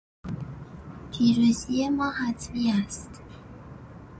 [1.11, 3.21] پیروزی ما حتمی است.